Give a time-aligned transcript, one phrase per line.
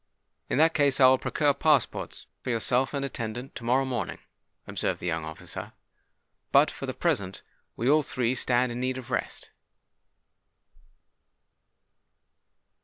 [0.49, 4.17] "In that case I will procure passports for yourself and attendant, to morrow morning,"
[4.65, 5.73] observed the young officer.
[6.51, 7.43] "But, for the present,
[7.75, 9.51] we all three stand in need of rest."